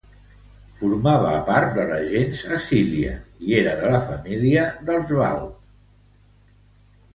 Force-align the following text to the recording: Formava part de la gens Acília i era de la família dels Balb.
Formava 0.77 1.33
part 1.49 1.75
de 1.75 1.85
la 1.89 1.99
gens 2.13 2.41
Acília 2.57 3.13
i 3.51 3.59
era 3.59 3.77
de 3.83 3.93
la 3.97 4.01
família 4.09 4.67
dels 4.91 5.15
Balb. 5.23 5.55